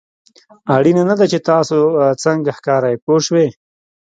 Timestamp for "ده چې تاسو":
1.19-1.77